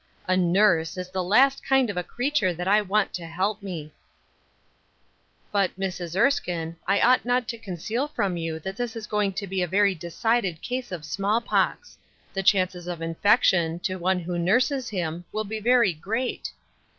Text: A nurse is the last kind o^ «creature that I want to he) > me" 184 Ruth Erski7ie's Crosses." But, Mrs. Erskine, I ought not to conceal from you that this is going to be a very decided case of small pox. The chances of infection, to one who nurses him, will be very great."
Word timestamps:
A 0.27 0.35
nurse 0.35 0.97
is 0.97 1.11
the 1.11 1.21
last 1.23 1.63
kind 1.63 1.87
o^ 1.87 2.07
«creature 2.07 2.55
that 2.55 2.67
I 2.67 2.81
want 2.81 3.13
to 3.13 3.27
he) 3.27 3.27
> 3.27 3.61
me" 3.61 3.93
184 5.51 5.51
Ruth 5.51 5.51
Erski7ie's 5.51 5.51
Crosses." 5.51 5.51
But, 5.51 5.79
Mrs. 5.79 6.15
Erskine, 6.19 6.75
I 6.87 7.01
ought 7.01 7.23
not 7.23 7.47
to 7.49 7.57
conceal 7.59 8.07
from 8.07 8.35
you 8.35 8.57
that 8.61 8.77
this 8.77 8.95
is 8.95 9.05
going 9.05 9.33
to 9.33 9.45
be 9.45 9.61
a 9.61 9.67
very 9.67 9.93
decided 9.93 10.63
case 10.63 10.91
of 10.91 11.05
small 11.05 11.39
pox. 11.39 11.99
The 12.33 12.41
chances 12.41 12.87
of 12.87 13.03
infection, 13.03 13.77
to 13.81 13.99
one 13.99 14.17
who 14.21 14.39
nurses 14.39 14.89
him, 14.89 15.23
will 15.31 15.43
be 15.43 15.59
very 15.59 15.93
great." 15.93 16.51